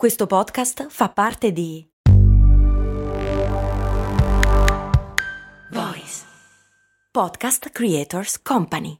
Questo 0.00 0.26
podcast 0.26 0.86
fa 0.88 1.10
parte 1.10 1.52
di 1.52 1.86
Voice 5.70 6.24
Podcast 7.12 7.68
Creators 7.70 8.40
Company. 8.40 8.96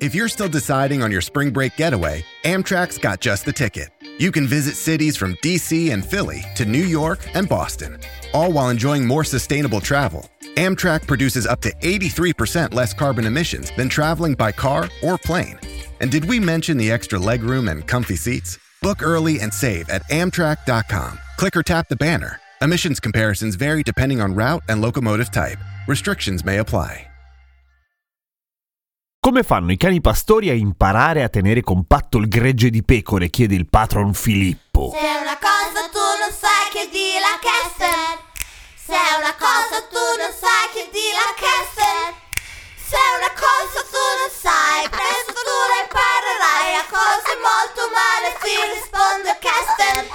If 0.00 0.14
you're 0.14 0.30
still 0.30 0.48
deciding 0.48 1.02
on 1.02 1.10
your 1.10 1.20
spring 1.20 1.50
break 1.50 1.76
getaway, 1.76 2.24
Amtrak's 2.44 2.96
got 2.96 3.20
just 3.20 3.44
the 3.44 3.52
ticket. 3.52 3.90
You 4.18 4.30
can 4.30 4.46
visit 4.46 4.74
cities 4.74 5.18
from 5.18 5.36
DC 5.42 5.92
and 5.92 6.02
Philly 6.02 6.42
to 6.54 6.64
New 6.64 6.86
York 6.86 7.18
and 7.34 7.46
Boston, 7.46 7.98
all 8.32 8.50
while 8.50 8.70
enjoying 8.70 9.06
more 9.06 9.22
sustainable 9.22 9.82
travel. 9.82 10.30
Amtrak 10.56 11.06
produces 11.06 11.46
up 11.46 11.60
to 11.60 11.70
83% 11.82 12.72
less 12.72 12.94
carbon 12.94 13.26
emissions 13.26 13.70
than 13.76 13.90
traveling 13.90 14.32
by 14.32 14.50
car 14.50 14.88
or 15.02 15.18
plane. 15.18 15.60
And 16.00 16.10
did 16.10 16.24
we 16.24 16.40
mention 16.40 16.78
the 16.78 16.90
extra 16.90 17.18
legroom 17.18 17.70
and 17.70 17.86
comfy 17.86 18.16
seats? 18.16 18.58
Book 18.82 19.02
early 19.02 19.40
and 19.40 19.52
save 19.52 19.88
at 19.90 20.02
Amtrak.com. 20.10 21.18
Click 21.36 21.56
or 21.56 21.62
tap 21.62 21.88
the 21.88 21.96
banner. 21.96 22.40
Emissions 22.60 23.00
comparisons 23.00 23.56
vary 23.56 23.82
depending 23.82 24.20
on 24.20 24.34
route 24.34 24.62
and 24.68 24.80
locomotive 24.80 25.30
type. 25.30 25.58
Restrictions 25.86 26.44
may 26.44 26.58
apply. 26.58 27.06
Come 29.20 29.42
fanno 29.42 29.72
i 29.72 29.76
cani 29.76 30.00
pastori 30.00 30.48
a 30.48 30.54
imparare 30.54 31.22
a 31.24 31.28
tenere 31.28 31.60
compatto 31.60 32.18
il 32.18 32.28
gregge 32.28 32.70
di 32.70 32.84
pecore? 32.84 33.28
chiede 33.28 33.56
il 33.56 33.68
patron 33.68 34.14
Filippo. 34.14 34.94
Se 34.94 35.04
una 35.20 35.36
cosa 35.36 35.77
male 48.48 48.72
si 48.72 48.72
risponde 48.72 49.36
Kester. 49.40 49.47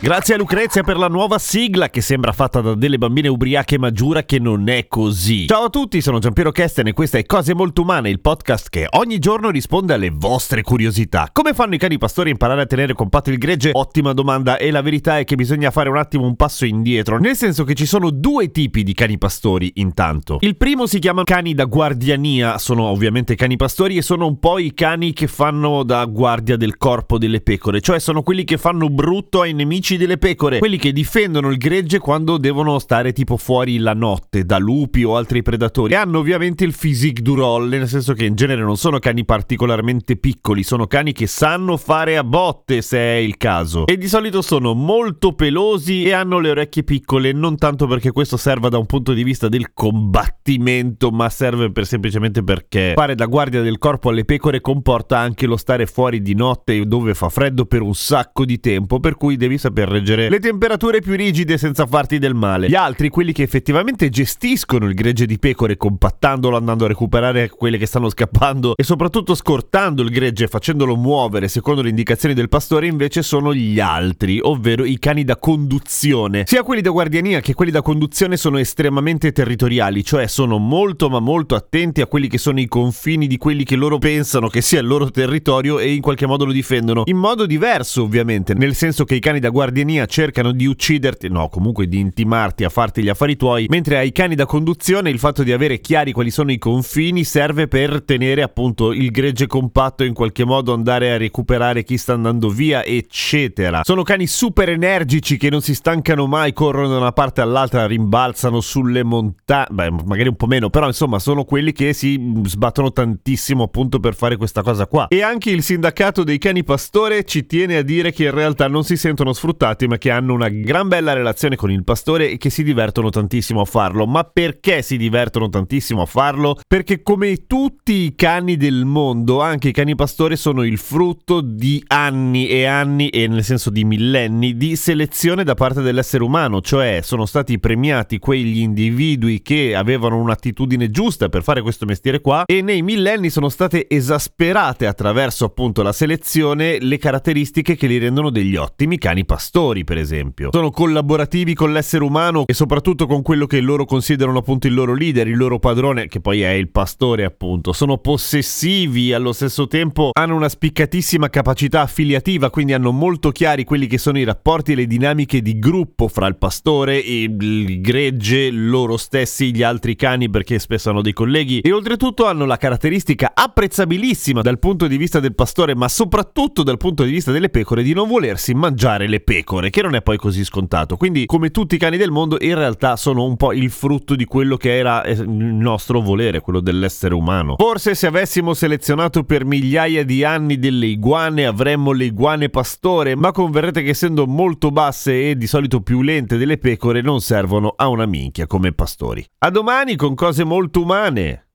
Grazie 0.00 0.34
a 0.34 0.36
Lucrezia 0.36 0.84
per 0.84 0.96
la 0.96 1.08
nuova 1.08 1.38
sigla 1.38 1.90
che 1.90 2.00
sembra 2.00 2.30
fatta 2.30 2.60
da 2.60 2.76
delle 2.76 2.98
bambine 2.98 3.26
ubriache 3.26 3.80
ma 3.80 3.90
giura 3.90 4.22
che 4.22 4.38
non 4.38 4.68
è 4.68 4.86
così. 4.86 5.48
Ciao 5.48 5.64
a 5.64 5.70
tutti, 5.70 6.00
sono 6.00 6.20
Giampiero 6.20 6.52
Kesten 6.52 6.86
e 6.86 6.92
questa 6.92 7.18
è 7.18 7.26
Cose 7.26 7.52
Molto 7.52 7.82
Umane, 7.82 8.08
il 8.08 8.20
podcast 8.20 8.68
che 8.68 8.86
ogni 8.90 9.18
giorno 9.18 9.50
risponde 9.50 9.94
alle 9.94 10.10
vostre 10.10 10.62
curiosità. 10.62 11.30
Come 11.32 11.52
fanno 11.52 11.74
i 11.74 11.78
cani 11.78 11.98
pastori 11.98 12.28
a 12.28 12.32
imparare 12.32 12.62
a 12.62 12.66
tenere 12.66 12.92
compatto 12.92 13.30
il 13.30 13.38
gregge? 13.38 13.70
Ottima 13.72 14.12
domanda 14.12 14.56
e 14.56 14.70
la 14.70 14.82
verità 14.82 15.18
è 15.18 15.24
che 15.24 15.34
bisogna 15.34 15.72
fare 15.72 15.88
un 15.88 15.96
attimo 15.96 16.26
un 16.26 16.36
passo 16.36 16.64
indietro, 16.64 17.18
nel 17.18 17.34
senso 17.34 17.64
che 17.64 17.74
ci 17.74 17.84
sono 17.84 18.10
due 18.10 18.52
tipi 18.52 18.84
di 18.84 18.94
cani 18.94 19.18
pastori 19.18 19.72
intanto. 19.76 20.36
Il 20.42 20.56
primo 20.56 20.86
si 20.86 21.00
chiama 21.00 21.24
cani 21.24 21.54
da 21.54 21.64
guardiania, 21.64 22.58
sono 22.58 22.84
ovviamente 22.84 23.34
cani 23.34 23.56
pastori 23.56 23.96
e 23.96 24.02
sono 24.02 24.28
un 24.28 24.38
po' 24.38 24.60
i 24.60 24.72
cani 24.74 25.12
che 25.12 25.26
fanno 25.26 25.82
da 25.82 26.04
guardia 26.04 26.56
del 26.56 26.76
corpo 26.76 27.18
delle 27.18 27.40
pecore, 27.40 27.80
cioè 27.80 27.98
sono 27.98 28.22
quelli 28.22 28.44
che 28.44 28.58
fanno 28.58 28.88
brutto 28.88 29.40
ai 29.40 29.54
nemici 29.54 29.87
delle 29.96 30.18
pecore, 30.18 30.58
quelli 30.58 30.76
che 30.76 30.92
difendono 30.92 31.50
il 31.50 31.56
gregge 31.56 31.98
quando 31.98 32.36
devono 32.38 32.78
stare 32.78 33.12
tipo 33.12 33.36
fuori 33.36 33.78
la 33.78 33.94
notte 33.94 34.44
da 34.44 34.58
lupi 34.58 35.04
o 35.04 35.16
altri 35.16 35.42
predatori. 35.42 35.94
E 35.94 35.96
hanno 35.96 36.18
ovviamente 36.18 36.64
il 36.64 36.74
physique 36.78 37.22
du 37.22 37.34
rôle, 37.34 37.78
nel 37.78 37.88
senso 37.88 38.12
che 38.12 38.24
in 38.24 38.34
genere 38.34 38.62
non 38.62 38.76
sono 38.76 38.98
cani 38.98 39.24
particolarmente 39.24 40.16
piccoli, 40.16 40.62
sono 40.62 40.86
cani 40.86 41.12
che 41.12 41.26
sanno 41.26 41.76
fare 41.76 42.16
a 42.16 42.24
botte 42.24 42.82
se 42.82 42.98
è 42.98 43.16
il 43.16 43.36
caso. 43.36 43.86
E 43.86 43.96
di 43.96 44.08
solito 44.08 44.42
sono 44.42 44.74
molto 44.74 45.32
pelosi 45.32 46.04
e 46.04 46.12
hanno 46.12 46.38
le 46.38 46.50
orecchie 46.50 46.84
piccole, 46.84 47.32
non 47.32 47.56
tanto 47.56 47.86
perché 47.86 48.12
questo 48.12 48.36
serva 48.36 48.68
da 48.68 48.78
un 48.78 48.86
punto 48.86 49.12
di 49.12 49.22
vista 49.22 49.48
del 49.48 49.72
combattimento, 49.72 51.10
ma 51.10 51.28
serve 51.28 51.70
per 51.70 51.86
semplicemente 51.86 52.42
perché 52.42 52.92
fare 52.94 53.14
da 53.14 53.26
guardia 53.26 53.62
del 53.62 53.78
corpo 53.78 54.10
alle 54.10 54.24
pecore 54.24 54.60
comporta 54.60 55.18
anche 55.18 55.46
lo 55.46 55.56
stare 55.56 55.86
fuori 55.86 56.20
di 56.20 56.34
notte 56.34 56.84
dove 56.86 57.14
fa 57.14 57.28
freddo 57.28 57.64
per 57.66 57.82
un 57.82 57.94
sacco 57.94 58.44
di 58.44 58.60
tempo, 58.60 59.00
per 59.00 59.16
cui 59.16 59.36
devi 59.36 59.58
saper 59.78 59.88
reggere 59.88 60.28
le 60.28 60.40
temperature 60.40 61.00
più 61.00 61.14
rigide 61.14 61.56
senza 61.56 61.86
farti 61.86 62.18
del 62.18 62.34
male. 62.34 62.68
Gli 62.68 62.74
altri, 62.74 63.08
quelli 63.08 63.32
che 63.32 63.42
effettivamente 63.42 64.08
gestiscono 64.08 64.86
il 64.86 64.94
gregge 64.94 65.26
di 65.26 65.38
pecore 65.38 65.76
compattandolo, 65.76 66.56
andando 66.56 66.84
a 66.84 66.88
recuperare 66.88 67.48
quelle 67.48 67.78
che 67.78 67.86
stanno 67.86 68.08
scappando 68.08 68.74
e 68.76 68.82
soprattutto 68.82 69.34
scortando 69.34 70.02
il 70.02 70.10
gregge 70.10 70.44
e 70.44 70.48
facendolo 70.48 70.96
muovere 70.96 71.48
secondo 71.48 71.82
le 71.82 71.90
indicazioni 71.90 72.34
del 72.34 72.48
pastore, 72.48 72.86
invece 72.86 73.22
sono 73.22 73.54
gli 73.54 73.78
altri, 73.78 74.40
ovvero 74.42 74.84
i 74.84 74.98
cani 74.98 75.24
da 75.24 75.36
conduzione. 75.36 76.44
Sia 76.46 76.62
quelli 76.62 76.80
da 76.80 76.90
guardiania 76.90 77.40
che 77.40 77.54
quelli 77.54 77.70
da 77.70 77.82
conduzione 77.82 78.36
sono 78.36 78.58
estremamente 78.58 79.32
territoriali, 79.32 80.02
cioè 80.02 80.26
sono 80.26 80.58
molto 80.58 81.08
ma 81.08 81.20
molto 81.20 81.54
attenti 81.54 82.00
a 82.00 82.06
quelli 82.06 82.28
che 82.28 82.38
sono 82.38 82.58
i 82.60 82.66
confini 82.66 83.26
di 83.26 83.36
quelli 83.36 83.64
che 83.64 83.76
loro 83.76 83.98
pensano 83.98 84.48
che 84.48 84.60
sia 84.60 84.80
il 84.80 84.86
loro 84.86 85.10
territorio 85.10 85.78
e 85.78 85.92
in 85.92 86.00
qualche 86.00 86.26
modo 86.26 86.44
lo 86.44 86.52
difendono. 86.52 87.02
In 87.06 87.16
modo 87.16 87.46
diverso, 87.46 88.02
ovviamente, 88.02 88.54
nel 88.54 88.74
senso 88.74 89.04
che 89.04 89.14
i 89.14 89.20
cani 89.20 89.38
da 89.38 89.50
guardiania 89.50 89.67
cercano 90.06 90.52
di 90.52 90.66
ucciderti, 90.66 91.28
no, 91.28 91.48
comunque 91.48 91.88
di 91.88 91.98
intimarti 91.98 92.64
a 92.64 92.68
farti 92.68 93.02
gli 93.02 93.08
affari 93.08 93.36
tuoi, 93.36 93.66
mentre 93.68 93.98
ai 93.98 94.12
cani 94.12 94.34
da 94.34 94.46
conduzione 94.46 95.10
il 95.10 95.18
fatto 95.18 95.42
di 95.42 95.52
avere 95.52 95.80
chiari 95.80 96.12
quali 96.12 96.30
sono 96.30 96.52
i 96.52 96.58
confini 96.58 97.24
serve 97.24 97.68
per 97.68 98.02
tenere 98.02 98.42
appunto 98.42 98.92
il 98.92 99.10
gregge 99.10 99.46
compatto 99.46 100.04
in 100.04 100.14
qualche 100.14 100.44
modo 100.44 100.72
andare 100.72 101.12
a 101.12 101.16
recuperare 101.16 101.84
chi 101.84 101.96
sta 101.96 102.12
andando 102.12 102.48
via, 102.48 102.84
eccetera. 102.84 103.82
Sono 103.84 104.02
cani 104.02 104.26
super 104.26 104.68
energici 104.68 105.36
che 105.36 105.50
non 105.50 105.60
si 105.60 105.74
stancano 105.74 106.26
mai, 106.26 106.52
corrono 106.52 106.88
da 106.88 106.96
una 106.96 107.12
parte 107.12 107.40
all'altra, 107.40 107.86
rimbalzano 107.86 108.60
sulle 108.60 109.02
montagne, 109.02 109.74
beh, 109.74 109.90
magari 110.04 110.28
un 110.28 110.36
po' 110.36 110.46
meno, 110.46 110.70
però 110.70 110.86
insomma 110.86 111.18
sono 111.18 111.44
quelli 111.44 111.72
che 111.72 111.92
si 111.92 112.40
sbattono 112.44 112.92
tantissimo 112.92 113.64
appunto 113.64 114.00
per 114.00 114.14
fare 114.14 114.36
questa 114.36 114.62
cosa 114.62 114.86
qua. 114.86 115.08
E 115.08 115.22
anche 115.22 115.50
il 115.50 115.62
sindacato 115.62 116.24
dei 116.24 116.38
cani 116.38 116.64
pastore 116.64 117.24
ci 117.24 117.46
tiene 117.46 117.76
a 117.76 117.82
dire 117.82 118.12
che 118.12 118.24
in 118.24 118.30
realtà 118.30 118.68
non 118.68 118.84
si 118.84 118.96
sentono 118.96 119.32
sfruttati, 119.32 119.56
ma 119.86 119.98
che 119.98 120.10
hanno 120.10 120.34
una 120.34 120.48
gran 120.48 120.88
bella 120.88 121.12
relazione 121.12 121.56
con 121.56 121.70
il 121.70 121.84
pastore 121.84 122.30
e 122.30 122.36
che 122.36 122.50
si 122.50 122.62
divertono 122.62 123.10
tantissimo 123.10 123.60
a 123.60 123.64
farlo. 123.64 124.06
Ma 124.06 124.24
perché 124.24 124.82
si 124.82 124.96
divertono 124.96 125.48
tantissimo 125.48 126.02
a 126.02 126.06
farlo? 126.06 126.58
Perché 126.66 127.02
come 127.02 127.46
tutti 127.46 127.92
i 127.92 128.14
cani 128.14 128.56
del 128.56 128.84
mondo, 128.84 129.40
anche 129.40 129.68
i 129.68 129.72
cani 129.72 129.94
pastore 129.94 130.36
sono 130.36 130.62
il 130.62 130.78
frutto 130.78 131.40
di 131.40 131.82
anni 131.88 132.48
e 132.48 132.64
anni, 132.64 133.08
e 133.08 133.26
nel 133.26 133.44
senso 133.44 133.70
di 133.70 133.84
millenni, 133.84 134.56
di 134.56 134.76
selezione 134.76 135.44
da 135.44 135.54
parte 135.54 135.82
dell'essere 135.82 136.22
umano, 136.22 136.60
cioè 136.60 137.00
sono 137.02 137.26
stati 137.26 137.58
premiati 137.58 138.18
quegli 138.18 138.58
individui 138.58 139.42
che 139.42 139.74
avevano 139.74 140.18
un'attitudine 140.18 140.90
giusta 140.90 141.28
per 141.28 141.42
fare 141.42 141.62
questo 141.62 141.86
mestiere 141.86 142.20
qua 142.20 142.44
e 142.46 142.62
nei 142.62 142.82
millenni 142.82 143.30
sono 143.30 143.48
state 143.48 143.88
esasperate 143.88 144.86
attraverso 144.86 145.44
appunto 145.44 145.82
la 145.82 145.92
selezione 145.92 146.78
le 146.80 146.98
caratteristiche 146.98 147.76
che 147.76 147.86
li 147.86 147.98
rendono 147.98 148.30
degli 148.30 148.56
ottimi 148.56 148.98
cani 148.98 149.24
pastori, 149.24 149.47
per 149.84 149.98
esempio. 149.98 150.50
Sono 150.52 150.70
collaborativi 150.70 151.54
con 151.54 151.72
l'essere 151.72 152.04
umano 152.04 152.44
e 152.46 152.54
soprattutto 152.54 153.06
con 153.06 153.22
quello 153.22 153.46
che 153.46 153.60
loro 153.60 153.84
considerano 153.84 154.38
appunto 154.38 154.66
il 154.66 154.74
loro 154.74 154.94
leader, 154.94 155.26
il 155.26 155.36
loro 155.36 155.58
padrone, 155.58 156.06
che 156.06 156.20
poi 156.20 156.42
è 156.42 156.50
il 156.50 156.68
pastore 156.68 157.24
appunto. 157.24 157.72
Sono 157.72 157.98
possessivi, 157.98 159.12
allo 159.12 159.32
stesso 159.32 159.66
tempo 159.66 160.10
hanno 160.12 160.36
una 160.36 160.48
spiccatissima 160.48 161.28
capacità 161.28 161.80
affiliativa, 161.80 162.50
quindi 162.50 162.72
hanno 162.72 162.92
molto 162.92 163.30
chiari 163.30 163.64
quelli 163.64 163.86
che 163.86 163.98
sono 163.98 164.18
i 164.18 164.24
rapporti 164.24 164.72
e 164.72 164.74
le 164.74 164.86
dinamiche 164.86 165.40
di 165.42 165.58
gruppo 165.58 166.08
fra 166.08 166.26
il 166.26 166.36
pastore 166.36 167.02
e 167.02 167.22
il 167.22 167.80
gregge, 167.80 168.50
loro 168.50 168.96
stessi, 168.96 169.54
gli 169.54 169.62
altri 169.62 169.96
cani 169.96 170.30
perché 170.30 170.58
spesso 170.58 170.90
hanno 170.90 171.02
dei 171.02 171.12
colleghi 171.12 171.60
e 171.60 171.72
oltretutto 171.72 172.26
hanno 172.26 172.44
la 172.44 172.56
caratteristica 172.56 173.32
apprezzabilissima 173.34 174.42
dal 174.42 174.58
punto 174.58 174.86
di 174.86 174.96
vista 174.96 175.20
del 175.20 175.34
pastore, 175.34 175.74
ma 175.74 175.88
soprattutto 175.88 176.62
dal 176.62 176.76
punto 176.76 177.02
di 177.02 177.10
vista 177.10 177.32
delle 177.32 177.48
pecore 177.48 177.82
di 177.82 177.92
non 177.92 178.08
volersi 178.08 178.54
mangiare 178.54 179.08
le 179.08 179.20
pecore, 179.20 179.37
che 179.44 179.82
non 179.82 179.94
è 179.94 180.02
poi 180.02 180.16
così 180.16 180.44
scontato. 180.44 180.96
Quindi, 180.96 181.26
come 181.26 181.50
tutti 181.50 181.74
i 181.74 181.78
cani 181.78 181.96
del 181.96 182.10
mondo, 182.10 182.36
in 182.40 182.54
realtà 182.54 182.96
sono 182.96 183.24
un 183.24 183.36
po' 183.36 183.52
il 183.52 183.70
frutto 183.70 184.14
di 184.14 184.24
quello 184.24 184.56
che 184.56 184.76
era 184.76 185.02
eh, 185.02 185.12
il 185.12 185.28
nostro 185.28 186.00
volere, 186.00 186.40
quello 186.40 186.60
dell'essere 186.60 187.14
umano. 187.14 187.56
Forse 187.56 187.94
se 187.94 188.06
avessimo 188.06 188.54
selezionato 188.54 189.24
per 189.24 189.44
migliaia 189.44 190.04
di 190.04 190.24
anni 190.24 190.58
delle 190.58 190.86
iguane, 190.86 191.46
avremmo 191.46 191.92
le 191.92 192.04
iguane 192.04 192.48
pastore, 192.48 193.16
ma 193.16 193.32
converrete 193.32 193.82
che 193.82 193.90
essendo 193.90 194.26
molto 194.26 194.70
basse 194.70 195.30
e 195.30 195.36
di 195.36 195.46
solito 195.46 195.80
più 195.80 196.02
lente 196.02 196.36
delle 196.36 196.58
pecore 196.58 197.00
non 197.00 197.20
servono 197.20 197.72
a 197.76 197.88
una 197.88 198.06
minchia 198.06 198.46
come 198.46 198.72
pastori. 198.72 199.24
A 199.38 199.50
domani 199.50 199.96
con 199.96 200.14
cose 200.14 200.44
molto 200.44 200.82
umane. 200.82 201.47